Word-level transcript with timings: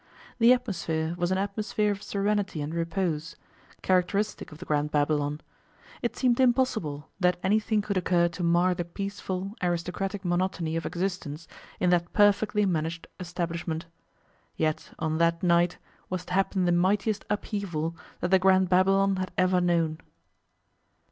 The 0.39 0.51
atmosphere 0.51 1.13
was 1.15 1.31
an 1.31 1.37
atmosphere 1.37 1.91
of 1.91 2.01
serenity 2.01 2.59
and 2.59 2.73
repose, 2.73 3.35
characteristic 3.83 4.51
of 4.51 4.57
the 4.57 4.65
Grand 4.65 4.89
Babylon. 4.89 5.41
It 6.01 6.15
seemed 6.17 6.39
impossible 6.39 7.07
that 7.19 7.37
anything 7.43 7.83
could 7.83 7.97
occur 7.97 8.27
to 8.27 8.41
mar 8.41 8.73
the 8.73 8.83
peaceful, 8.83 9.53
aristocratic 9.61 10.25
monotony 10.25 10.75
of 10.75 10.87
existence 10.87 11.47
in 11.79 11.91
that 11.91 12.13
perfectly 12.13 12.65
managed 12.65 13.05
establishment. 13.19 13.85
Yet 14.57 14.91
on 14.97 15.19
that 15.19 15.43
night 15.43 15.77
was 16.09 16.25
to 16.25 16.33
happen 16.33 16.65
the 16.65 16.71
mightiest 16.71 17.23
upheaval 17.29 17.95
that 18.21 18.31
the 18.31 18.39
Grand 18.39 18.69
Babylon 18.69 19.17
had 19.17 19.31
ever 19.37 19.61
known. 19.61 19.99